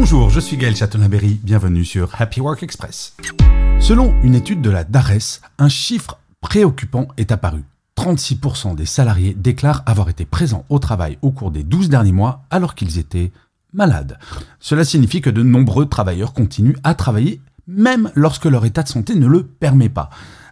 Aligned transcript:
Bonjour, 0.00 0.30
je 0.30 0.38
suis 0.38 0.56
Gaël 0.56 0.76
Chatonaberry, 0.76 1.40
bienvenue 1.42 1.84
sur 1.84 2.08
Happy 2.20 2.40
Work 2.40 2.62
Express. 2.62 3.16
Selon 3.80 4.14
une 4.22 4.36
étude 4.36 4.62
de 4.62 4.70
la 4.70 4.84
DARES, 4.84 5.40
un 5.58 5.68
chiffre 5.68 6.20
préoccupant 6.40 7.08
est 7.16 7.32
apparu. 7.32 7.64
36% 7.96 8.76
des 8.76 8.86
salariés 8.86 9.34
déclarent 9.34 9.82
avoir 9.86 10.08
été 10.08 10.24
présents 10.24 10.64
au 10.68 10.78
travail 10.78 11.18
au 11.20 11.32
cours 11.32 11.50
des 11.50 11.64
12 11.64 11.88
derniers 11.88 12.12
mois 12.12 12.44
alors 12.50 12.76
qu'ils 12.76 13.00
étaient 13.00 13.32
malades. 13.72 14.20
Cela 14.60 14.84
signifie 14.84 15.20
que 15.20 15.30
de 15.30 15.42
nombreux 15.42 15.86
travailleurs 15.86 16.32
continuent 16.32 16.78
à 16.84 16.94
travailler 16.94 17.40
même 17.66 18.12
lorsque 18.14 18.44
leur 18.44 18.64
état 18.64 18.84
de 18.84 18.88
santé 18.88 19.16
ne 19.16 19.26
le 19.26 19.42
permet 19.42 19.88
pas. 19.88 20.10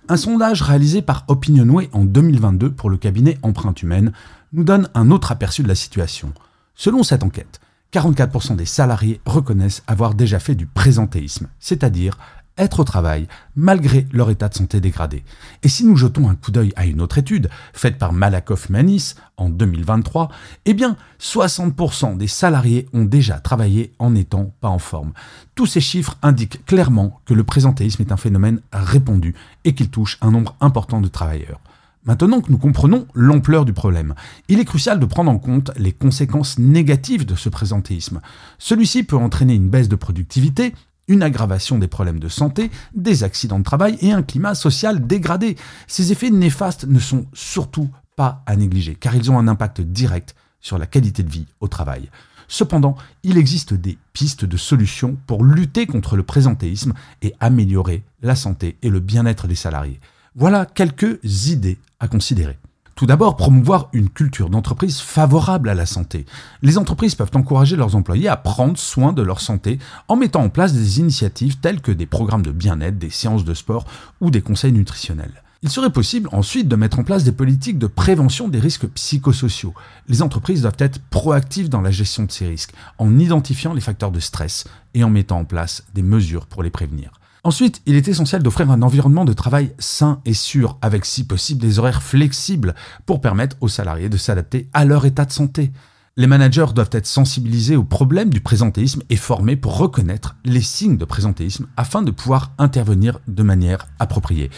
Un 0.09 0.17
sondage 0.17 0.61
réalisé 0.61 1.03
par 1.03 1.25
Opinionway 1.29 1.89
en 1.93 2.05
2022 2.05 2.73
pour 2.73 2.91
le 2.91 2.97
cabinet 2.97 3.39
Empreinte 3.43 3.81
Humaine 3.81 4.11
nous 4.53 4.65
donne 4.65 4.89
un 4.95 5.13
autre 5.13 5.31
aperçu 5.31 5.63
de 5.63 5.69
la 5.69 5.77
situation. 5.77 6.33
Selon 6.75 7.05
cette 7.05 7.23
enquête, 7.23 7.61
44% 7.97 8.57
des 8.57 8.67
salariés 8.67 9.21
reconnaissent 9.25 9.83
avoir 9.87 10.15
déjà 10.15 10.39
fait 10.39 10.55
du 10.55 10.67
présentéisme, 10.67 11.49
c'est-à-dire 11.59 12.19
être 12.59 12.81
au 12.81 12.85
travail 12.85 13.27
malgré 13.55 14.07
leur 14.13 14.29
état 14.29 14.51
de 14.51 14.55
santé 14.55 14.81
dégradé. 14.81 15.25
Et 15.63 15.69
si 15.69 15.87
nous 15.87 15.97
jetons 15.97 16.29
un 16.29 16.35
coup 16.35 16.51
d'œil 16.51 16.75
à 16.77 16.85
une 16.85 17.01
autre 17.01 17.17
étude 17.17 17.49
faite 17.73 17.97
par 17.97 18.13
Malakoff 18.13 18.69
Manis 18.69 19.15
en 19.39 19.49
2023, 19.49 20.31
eh 20.67 20.75
bien 20.75 20.97
60% 21.21 22.19
des 22.19 22.27
salariés 22.27 22.87
ont 22.93 23.05
déjà 23.05 23.41
travaillé 23.41 23.95
en 23.99 24.11
n'étant 24.11 24.53
pas 24.61 24.69
en 24.69 24.79
forme. 24.79 25.15
Tous 25.55 25.67
ces 25.67 25.81
chiffres 25.81 26.19
indiquent 26.21 26.67
clairement 26.67 27.21
que 27.25 27.33
le 27.33 27.45
présentéisme 27.45 28.03
est 28.03 28.13
un 28.13 28.19
phénomène 28.19 28.61
répandu 28.73 29.35
et 29.65 29.75
qu'il 29.75 29.89
touche 29.89 30.19
un 30.21 30.31
nombre 30.31 30.55
important 30.61 31.01
de 31.01 31.09
travailleurs. 31.09 31.61
Maintenant 32.07 32.41
que 32.41 32.53
nous 32.53 32.59
comprenons 32.59 33.09
l'ampleur 33.15 33.65
du 33.65 33.73
problème, 33.73 34.15
il 34.49 34.61
est 34.61 34.65
crucial 34.65 35.01
de 35.01 35.07
prendre 35.07 35.31
en 35.31 35.39
compte 35.39 35.73
les 35.77 35.91
conséquences 35.91 36.57
négatives 36.57 37.27
de 37.27 37.35
ce 37.35 37.49
présentéisme. 37.49 38.21
Celui-ci 38.59 39.03
peut 39.03 39.17
entraîner 39.17 39.55
une 39.55 39.69
baisse 39.69 39.89
de 39.89 39.97
productivité, 39.97 40.73
une 41.09 41.25
aggravation 41.25 41.79
des 41.79 41.89
problèmes 41.89 42.21
de 42.21 42.29
santé, 42.29 42.71
des 42.95 43.25
accidents 43.25 43.59
de 43.59 43.65
travail 43.65 43.99
et 44.01 44.13
un 44.13 44.23
climat 44.23 44.55
social 44.55 45.05
dégradé. 45.05 45.57
Ces 45.89 46.13
effets 46.13 46.31
néfastes 46.31 46.87
ne 46.87 47.01
sont 47.01 47.27
surtout 47.33 47.91
pas 48.15 48.45
à 48.47 48.55
négliger, 48.55 48.95
car 48.95 49.17
ils 49.17 49.31
ont 49.33 49.39
un 49.39 49.49
impact 49.49 49.81
direct 49.81 50.37
sur 50.61 50.79
la 50.79 50.87
qualité 50.87 51.25
de 51.25 51.31
vie 51.31 51.47
au 51.59 51.67
travail. 51.67 52.09
Cependant, 52.47 52.95
il 53.25 53.37
existe 53.37 53.75
des 53.75 53.99
pistes 54.13 54.45
de 54.45 54.57
solutions 54.57 55.17
pour 55.27 55.43
lutter 55.43 55.87
contre 55.87 56.15
le 56.15 56.23
présentéisme 56.23 56.95
et 57.23 57.35
améliorer 57.41 58.05
la 58.23 58.37
santé 58.37 58.77
et 58.83 58.91
le 58.91 59.01
bien-être 59.01 59.49
des 59.49 59.57
salariés. 59.57 59.99
Voilà 60.37 60.67
quelques 60.67 61.49
idées 61.49 61.79
à 62.01 62.09
considérer. 62.09 62.59
Tout 62.97 63.05
d'abord, 63.05 63.37
promouvoir 63.37 63.91
une 63.93 64.09
culture 64.09 64.49
d'entreprise 64.49 65.01
favorable 65.01 65.69
à 65.69 65.75
la 65.75 65.85
santé. 65.85 66.25
Les 66.63 66.79
entreprises 66.79 67.15
peuvent 67.15 67.31
encourager 67.35 67.77
leurs 67.77 67.95
employés 67.95 68.29
à 68.29 68.39
prendre 68.39 68.79
soin 68.79 69.13
de 69.13 69.21
leur 69.21 69.41
santé 69.41 69.79
en 70.09 70.17
mettant 70.17 70.43
en 70.43 70.49
place 70.49 70.73
des 70.73 70.99
initiatives 70.99 71.59
telles 71.59 71.83
que 71.83 71.93
des 71.93 72.07
programmes 72.07 72.43
de 72.43 72.53
bien-être, 72.53 72.99
des 72.99 73.11
séances 73.11 73.45
de 73.45 73.53
sport 73.53 73.85
ou 74.23 74.31
des 74.31 74.41
conseils 74.41 74.73
nutritionnels. 74.73 75.43
Il 75.61 75.69
serait 75.69 75.91
possible 75.91 76.31
ensuite 76.33 76.69
de 76.69 76.77
mettre 76.77 76.99
en 76.99 77.05
place 77.05 77.25
des 77.25 77.33
politiques 77.33 77.79
de 77.79 77.87
prévention 77.87 78.49
des 78.49 78.61
risques 78.61 78.87
psychosociaux. 78.87 79.75
Les 80.09 80.23
entreprises 80.23 80.63
doivent 80.63 80.77
être 80.79 81.01
proactives 81.11 81.69
dans 81.69 81.83
la 81.83 81.91
gestion 81.91 82.25
de 82.25 82.31
ces 82.31 82.47
risques, 82.47 82.73
en 82.99 83.19
identifiant 83.19 83.75
les 83.75 83.81
facteurs 83.83 84.11
de 84.11 84.21
stress 84.21 84.65
et 84.95 85.05
en 85.05 85.11
mettant 85.11 85.41
en 85.41 85.45
place 85.45 85.85
des 85.95 86.03
mesures 86.03 86.47
pour 86.47 86.63
les 86.63 86.71
prévenir. 86.71 87.11
Ensuite, 87.47 87.81
il 87.87 87.95
est 87.95 88.09
essentiel 88.09 88.43
d'offrir 88.43 88.73
un 88.73 88.83
environnement 88.83 89.25
de 89.25 89.33
travail 89.33 89.73
sain 89.79 90.21
et 90.25 90.35
sûr, 90.35 90.79
avec 90.83 91.05
si 91.05 91.23
possible 91.23 91.61
des 91.61 91.79
horaires 91.79 92.03
flexibles 92.03 92.75
pour 93.07 93.21
permettre 93.21 93.57
aux 93.61 93.69
salariés 93.69 94.09
de 94.09 94.17
s'adapter 94.17 94.69
à 94.73 94.85
leur 94.85 95.07
état 95.07 95.25
de 95.25 95.31
santé. 95.31 95.71
Les 96.17 96.27
managers 96.27 96.67
doivent 96.75 96.91
être 96.91 97.07
sensibilisés 97.07 97.77
aux 97.77 97.85
problèmes 97.85 98.31
du 98.31 98.41
présentéisme 98.41 99.03
et 99.11 99.15
formés 99.15 99.55
pour 99.55 99.79
reconnaître 99.79 100.35
les 100.45 100.61
signes 100.61 100.97
de 100.97 101.05
présentéisme 101.05 101.69
afin 101.77 102.03
de 102.03 102.11
pouvoir 102.11 102.51
intervenir 102.59 103.21
de 103.29 103.45
manière 103.45 103.87
appropriée. 104.01 104.51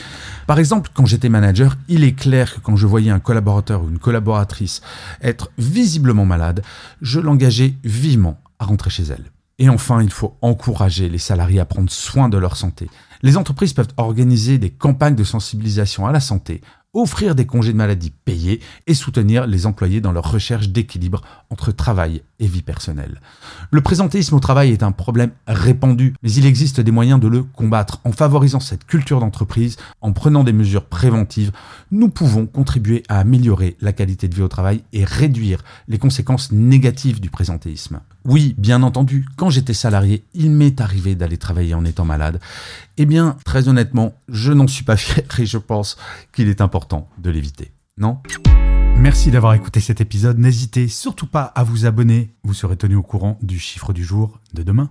Par 0.46 0.58
exemple, 0.58 0.90
quand 0.94 1.04
j'étais 1.04 1.28
manager, 1.28 1.76
il 1.88 2.04
est 2.04 2.14
clair 2.14 2.54
que 2.54 2.60
quand 2.60 2.76
je 2.76 2.86
voyais 2.86 3.10
un 3.10 3.20
collaborateur 3.20 3.82
ou 3.82 3.90
une 3.90 3.98
collaboratrice 3.98 4.80
être 5.20 5.50
visiblement 5.58 6.24
malade, 6.24 6.62
je 7.02 7.20
l'engageais 7.20 7.74
vivement 7.84 8.40
à 8.58 8.64
rentrer 8.64 8.88
chez 8.88 9.02
elle. 9.02 9.30
Et 9.58 9.68
enfin, 9.68 10.02
il 10.02 10.10
faut 10.10 10.36
encourager 10.40 11.08
les 11.08 11.18
salariés 11.18 11.60
à 11.60 11.64
prendre 11.64 11.90
soin 11.90 12.28
de 12.28 12.38
leur 12.38 12.56
santé. 12.56 12.88
Les 13.22 13.36
entreprises 13.36 13.72
peuvent 13.72 13.88
organiser 13.96 14.58
des 14.58 14.70
campagnes 14.70 15.16
de 15.16 15.24
sensibilisation 15.24 16.06
à 16.06 16.12
la 16.12 16.20
santé, 16.20 16.60
offrir 16.94 17.34
des 17.34 17.46
congés 17.46 17.72
de 17.72 17.76
maladie 17.76 18.10
payés 18.10 18.60
et 18.86 18.94
soutenir 18.94 19.46
les 19.46 19.66
employés 19.66 20.00
dans 20.00 20.12
leur 20.12 20.30
recherche 20.30 20.68
d'équilibre 20.68 21.22
entre 21.50 21.72
travail 21.72 22.22
et 22.38 22.46
vie 22.46 22.62
personnelle. 22.62 23.20
Le 23.70 23.80
présentéisme 23.80 24.36
au 24.36 24.40
travail 24.40 24.70
est 24.70 24.82
un 24.82 24.92
problème 24.92 25.32
répandu, 25.46 26.14
mais 26.22 26.32
il 26.32 26.46
existe 26.46 26.80
des 26.80 26.92
moyens 26.92 27.20
de 27.20 27.28
le 27.28 27.42
combattre. 27.42 28.00
En 28.04 28.12
favorisant 28.12 28.60
cette 28.60 28.86
culture 28.86 29.20
d'entreprise, 29.20 29.76
en 30.00 30.12
prenant 30.12 30.44
des 30.44 30.52
mesures 30.52 30.86
préventives, 30.86 31.52
nous 31.90 32.08
pouvons 32.08 32.46
contribuer 32.46 33.02
à 33.08 33.18
améliorer 33.18 33.76
la 33.80 33.92
qualité 33.92 34.28
de 34.28 34.34
vie 34.34 34.42
au 34.42 34.48
travail 34.48 34.82
et 34.92 35.04
réduire 35.04 35.62
les 35.88 35.98
conséquences 35.98 36.52
négatives 36.52 37.20
du 37.20 37.30
présentéisme. 37.30 38.00
Oui, 38.24 38.54
bien 38.58 38.82
entendu, 38.82 39.26
quand 39.36 39.50
j'étais 39.50 39.74
salarié, 39.74 40.24
il 40.34 40.50
m'est 40.50 40.80
arrivé 40.80 41.14
d'aller 41.14 41.38
travailler 41.38 41.74
en 41.74 41.84
étant 41.84 42.04
malade. 42.04 42.40
Eh 42.96 43.06
bien, 43.06 43.36
très 43.44 43.68
honnêtement, 43.68 44.14
je 44.28 44.52
n'en 44.52 44.66
suis 44.66 44.84
pas 44.84 44.96
fier 44.98 45.24
et 45.38 45.46
je 45.46 45.58
pense 45.58 45.96
qu'il 46.32 46.48
est 46.48 46.60
important 46.60 47.08
de 47.18 47.30
l'éviter. 47.30 47.72
Non? 47.96 48.18
Merci 48.96 49.30
d'avoir 49.30 49.54
écouté 49.54 49.80
cet 49.80 50.00
épisode. 50.00 50.38
N'hésitez 50.38 50.88
surtout 50.88 51.26
pas 51.26 51.44
à 51.44 51.62
vous 51.62 51.86
abonner. 51.86 52.34
Vous 52.42 52.54
serez 52.54 52.76
tenu 52.76 52.96
au 52.96 53.02
courant 53.02 53.38
du 53.42 53.58
chiffre 53.58 53.92
du 53.92 54.04
jour 54.04 54.40
de 54.54 54.62
demain. 54.62 54.90